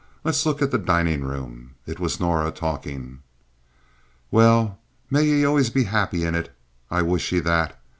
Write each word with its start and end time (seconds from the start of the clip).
Let's 0.23 0.47
look 0.47 0.63
at 0.63 0.71
the 0.71 0.79
dining 0.79 1.21
room." 1.23 1.75
It 1.85 1.99
was 1.99 2.19
Norah 2.19 2.49
talking. 2.49 3.19
"Well, 4.31 4.79
may 5.11 5.23
ye 5.23 5.45
always 5.45 5.69
be 5.69 5.83
happy 5.83 6.23
in 6.25 6.33
it. 6.33 6.51
I 6.89 7.03
wish 7.03 7.31
ye 7.31 7.39
that. 7.41 7.79